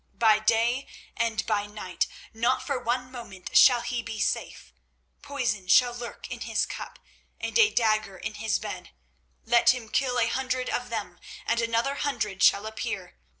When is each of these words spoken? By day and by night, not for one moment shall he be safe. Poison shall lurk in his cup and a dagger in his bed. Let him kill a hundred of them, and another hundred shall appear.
By 0.17 0.39
day 0.39 0.87
and 1.15 1.45
by 1.45 1.67
night, 1.67 2.07
not 2.33 2.65
for 2.65 2.79
one 2.79 3.11
moment 3.11 3.55
shall 3.55 3.81
he 3.81 4.01
be 4.01 4.19
safe. 4.19 4.73
Poison 5.21 5.67
shall 5.67 5.93
lurk 5.93 6.27
in 6.31 6.39
his 6.39 6.65
cup 6.65 6.97
and 7.39 7.55
a 7.59 7.69
dagger 7.69 8.17
in 8.17 8.33
his 8.33 8.57
bed. 8.57 8.93
Let 9.45 9.75
him 9.75 9.89
kill 9.89 10.17
a 10.17 10.25
hundred 10.25 10.71
of 10.71 10.89
them, 10.89 11.19
and 11.45 11.61
another 11.61 11.93
hundred 12.01 12.41
shall 12.41 12.65
appear. 12.65 13.19